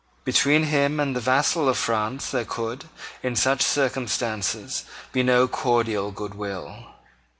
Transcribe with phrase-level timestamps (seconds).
[0.23, 2.85] Between him and the vassal of France there could,
[3.21, 6.75] in such circumstances, be no cordial good will.